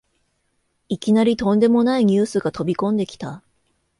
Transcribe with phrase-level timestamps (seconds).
[0.89, 3.43] いきなりとんでもないニュースが飛びこんできた